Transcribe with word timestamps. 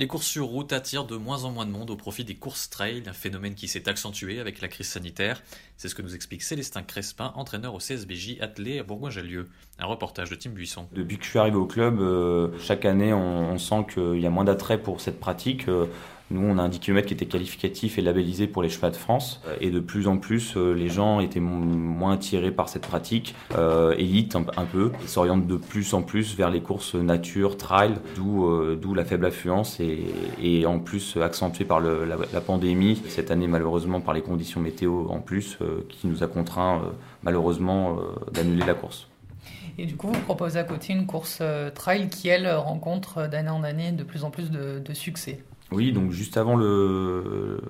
Les 0.00 0.06
courses 0.06 0.28
sur 0.28 0.46
route 0.46 0.72
attirent 0.72 1.06
de 1.06 1.16
moins 1.16 1.42
en 1.42 1.50
moins 1.50 1.66
de 1.66 1.72
monde 1.72 1.90
au 1.90 1.96
profit 1.96 2.22
des 2.22 2.36
courses 2.36 2.70
trail, 2.70 3.02
un 3.08 3.12
phénomène 3.12 3.56
qui 3.56 3.66
s'est 3.66 3.88
accentué 3.88 4.38
avec 4.38 4.60
la 4.60 4.68
crise 4.68 4.86
sanitaire. 4.86 5.42
C'est 5.76 5.88
ce 5.88 5.96
que 5.96 6.02
nous 6.02 6.14
explique 6.14 6.44
Célestin 6.44 6.84
Crespin, 6.84 7.32
entraîneur 7.34 7.74
au 7.74 7.78
CSBJ 7.78 8.36
attelé 8.40 8.78
à 8.78 8.84
Bourgoin-Jallieu. 8.84 9.48
Un 9.80 9.86
reportage 9.86 10.30
de 10.30 10.36
Tim 10.36 10.50
Buisson. 10.50 10.86
Depuis 10.92 11.18
que 11.18 11.24
je 11.24 11.30
suis 11.30 11.38
arrivé 11.40 11.56
au 11.56 11.66
club, 11.66 11.98
euh, 11.98 12.56
chaque 12.60 12.84
année, 12.84 13.12
on, 13.12 13.58
sent 13.58 13.86
qu'il 13.92 14.20
y 14.20 14.26
a 14.26 14.30
moins 14.30 14.44
d'attrait 14.44 14.78
pour 14.80 15.00
cette 15.00 15.18
pratique. 15.18 15.66
Euh, 15.66 15.86
nous, 16.30 16.46
on 16.46 16.58
a 16.58 16.62
un 16.62 16.68
10 16.68 16.80
km 16.80 17.06
qui 17.06 17.14
était 17.14 17.26
qualificatif 17.26 17.98
et 17.98 18.02
labellisé 18.02 18.46
pour 18.46 18.62
les 18.62 18.68
chevaux 18.68 18.90
de 18.90 18.96
France. 18.96 19.40
Euh, 19.46 19.56
et 19.60 19.70
de 19.70 19.80
plus 19.80 20.08
en 20.08 20.18
plus, 20.18 20.56
euh, 20.56 20.72
les 20.72 20.88
gens 20.88 21.20
étaient 21.20 21.40
moins 21.40 22.12
attirés 22.12 22.50
par 22.50 22.68
cette 22.68 22.86
pratique, 22.86 23.34
euh, 23.56 23.94
élite 23.96 24.36
un, 24.36 24.64
peu, 24.64 24.92
et 25.02 25.06
s'orientent 25.06 25.46
de 25.46 25.56
plus 25.56 25.94
en 25.94 26.02
plus 26.02 26.36
vers 26.36 26.50
les 26.50 26.60
courses 26.60 26.94
nature, 26.94 27.56
trail, 27.56 27.94
d'où 28.16 28.94
la 28.94 29.04
faible 29.04 29.26
affluence 29.26 29.80
et, 29.80 30.66
en 30.66 30.78
plus 30.78 31.16
accentuée 31.16 31.64
par 31.64 31.80
la, 31.80 32.40
pandémie. 32.40 33.00
Cette 33.08 33.30
année, 33.30 33.46
malheureusement, 33.46 34.00
par 34.00 34.14
les 34.14 34.22
conditions 34.22 34.60
météo 34.60 35.08
en 35.08 35.20
plus, 35.20 35.58
qui 35.88 36.06
nous 36.06 36.22
a 36.22 36.26
contraint 36.26 36.76
euh, 36.76 36.90
malheureusement 37.22 37.98
d'annuler 38.32 38.64
la 38.66 38.74
course. 38.74 39.08
Et 39.78 39.86
du 39.86 39.96
coup, 39.96 40.08
vous 40.08 40.20
proposez 40.20 40.58
à 40.58 40.64
côté 40.64 40.92
une 40.92 41.06
course 41.06 41.42
trail 41.74 42.08
qui, 42.08 42.28
elle, 42.28 42.50
rencontre 42.50 43.28
d'année 43.28 43.50
en 43.50 43.62
année 43.62 43.92
de 43.92 44.02
plus 44.02 44.24
en 44.24 44.30
plus 44.30 44.50
de 44.50 44.94
succès. 44.94 45.40
Oui, 45.70 45.92
donc 45.92 46.12
juste 46.12 46.38
avant 46.38 46.56
le, 46.56 47.60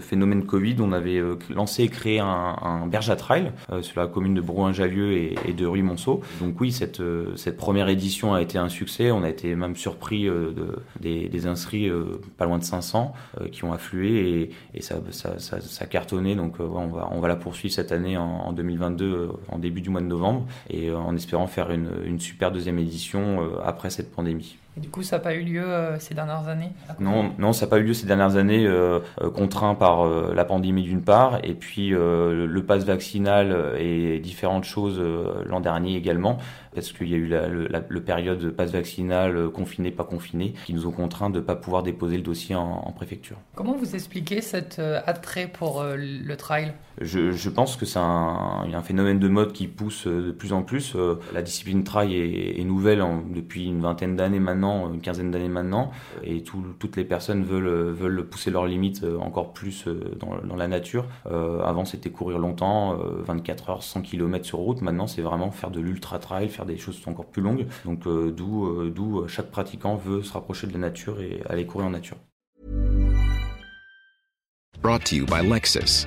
phénomène 0.00 0.44
Covid, 0.44 0.76
on 0.80 0.90
avait 0.90 1.18
euh, 1.18 1.36
lancé 1.50 1.84
et 1.84 1.88
créé 1.88 2.18
un, 2.18 2.86
berge 2.88 3.10
à 3.10 3.16
trail 3.16 3.52
euh, 3.70 3.80
sur 3.80 4.00
la 4.00 4.08
commune 4.08 4.34
de 4.34 4.40
Brouin-Jallieu 4.40 5.12
et, 5.12 5.52
de 5.56 5.64
Ruy-Monceau. 5.64 6.20
Donc 6.40 6.60
oui, 6.60 6.72
cette, 6.72 6.98
euh, 6.98 7.36
cette 7.36 7.56
première 7.56 7.88
édition 7.88 8.34
a 8.34 8.42
été 8.42 8.58
un 8.58 8.68
succès. 8.68 9.12
On 9.12 9.22
a 9.22 9.28
été 9.28 9.54
même 9.54 9.76
surpris 9.76 10.24
de, 10.24 10.82
des, 11.00 11.46
inscrits 11.46 11.90
pas 12.38 12.46
loin 12.46 12.58
de 12.58 12.64
500 12.64 13.12
qui 13.52 13.64
ont 13.64 13.72
afflué 13.72 14.50
et, 14.74 14.82
ça, 14.82 14.96
ça, 15.10 15.38
ça, 15.38 15.60
ça, 15.60 15.86
cartonnait. 15.86 16.34
Donc 16.34 16.56
on, 16.58 16.88
va, 16.88 17.28
la 17.28 17.36
poursuivre 17.36 17.74
cette 17.74 17.92
année 17.92 18.16
en, 18.16 18.24
en 18.24 18.52
2022, 18.52 19.30
en 19.48 19.58
début 19.58 19.80
du 19.80 19.90
mois 19.90 20.00
de 20.00 20.06
novembre, 20.06 20.46
et 20.70 20.90
en 20.90 21.14
espérant 21.14 21.46
faire 21.46 21.70
une 21.70 22.18
super 22.18 22.50
deuxième 22.50 22.78
édition 22.78 23.40
après 23.62 23.90
cette 23.90 24.10
pandémie. 24.10 24.56
Et 24.76 24.80
du 24.80 24.88
coup, 24.88 25.02
ça 25.02 25.16
n'a 25.16 25.22
pas 25.22 25.34
eu 25.34 25.42
lieu 25.42 25.62
euh, 25.62 25.98
ces 26.00 26.14
dernières 26.14 26.48
années 26.48 26.72
Non, 26.98 27.32
non, 27.38 27.52
ça 27.52 27.66
n'a 27.66 27.70
pas 27.70 27.78
eu 27.78 27.84
lieu 27.84 27.94
ces 27.94 28.06
dernières 28.06 28.36
années, 28.36 28.66
euh, 28.66 28.98
contraint 29.34 29.76
par 29.76 30.04
euh, 30.04 30.32
la 30.34 30.44
pandémie 30.44 30.82
d'une 30.82 31.02
part, 31.02 31.38
et 31.44 31.54
puis 31.54 31.90
le, 31.90 32.46
le 32.46 32.62
pass 32.64 32.84
vaccinal 32.84 33.74
et 33.78 34.18
différentes 34.18 34.64
choses 34.64 35.00
l'an 35.46 35.60
dernier 35.60 35.96
également, 35.96 36.38
parce 36.74 36.92
qu'il 36.92 37.08
y 37.08 37.14
a 37.14 37.16
eu 37.16 37.26
la, 37.26 37.46
la, 37.48 37.82
le 37.88 38.02
période 38.02 38.50
passe 38.50 38.72
vaccinal, 38.72 39.48
confiné, 39.50 39.92
pas 39.92 40.04
confiné, 40.04 40.54
qui 40.66 40.74
nous 40.74 40.86
ont 40.86 40.90
contraints 40.90 41.30
de 41.30 41.38
ne 41.38 41.44
pas 41.44 41.54
pouvoir 41.54 41.82
déposer 41.82 42.16
le 42.16 42.22
dossier 42.22 42.56
en, 42.56 42.82
en, 42.84 42.92
préfecture. 42.92 43.36
Comment 43.54 43.76
vous 43.76 43.94
expliquez 43.94 44.40
cet 44.40 44.80
attrait 45.06 45.46
pour 45.46 45.84
le 45.84 46.34
trail? 46.34 46.72
Je, 47.00 47.32
je, 47.32 47.50
pense 47.50 47.76
que 47.76 47.86
c'est 47.86 47.98
un, 47.98 48.64
un, 48.72 48.82
phénomène 48.82 49.18
de 49.18 49.28
mode 49.28 49.52
qui 49.52 49.66
pousse 49.66 50.06
de 50.06 50.30
plus 50.30 50.52
en 50.52 50.62
plus. 50.62 50.96
La 51.32 51.42
discipline 51.42 51.84
trail 51.84 52.14
est, 52.14 52.60
est 52.60 52.64
nouvelle 52.64 53.02
en, 53.02 53.22
depuis 53.22 53.66
une 53.66 53.80
vingtaine 53.80 54.16
d'années 54.16 54.38
maintenant, 54.38 54.63
une 54.92 55.00
quinzaine 55.00 55.30
d'années 55.30 55.48
maintenant, 55.48 55.90
et 56.22 56.42
tout, 56.42 56.64
toutes 56.78 56.96
les 56.96 57.04
personnes 57.04 57.44
veulent, 57.44 58.24
pousser 58.26 58.50
leurs 58.50 58.66
limites 58.66 59.04
encore 59.20 59.52
plus 59.52 59.86
dans, 60.18 60.36
dans 60.42 60.56
la 60.56 60.68
nature. 60.68 61.06
Euh, 61.26 61.60
avant, 61.62 61.84
c'était 61.84 62.10
courir 62.10 62.38
longtemps, 62.38 62.96
24 62.96 63.70
heures, 63.70 63.82
100 63.82 64.02
km 64.02 64.44
sur 64.44 64.58
route. 64.58 64.82
Maintenant, 64.82 65.06
c'est 65.06 65.22
vraiment 65.22 65.50
faire 65.50 65.70
de 65.70 65.80
l'ultra 65.80 66.18
trail, 66.18 66.48
faire 66.48 66.66
des 66.66 66.76
choses 66.76 67.00
encore 67.06 67.26
plus 67.26 67.42
longues. 67.42 67.66
Donc, 67.84 68.06
euh, 68.06 68.30
d'où 68.30 68.66
euh, 68.66 68.90
d'où 68.94 69.26
chaque 69.28 69.50
pratiquant 69.50 69.96
veut 69.96 70.22
se 70.22 70.32
rapprocher 70.32 70.66
de 70.66 70.72
la 70.72 70.78
nature 70.78 71.20
et 71.20 71.42
aller 71.48 71.66
courir 71.66 71.88
en 71.88 71.90
nature. 71.90 72.16
Brought 74.80 75.04
to 75.04 75.16
you 75.16 75.26
by 75.26 75.42
Lexus. 75.42 76.06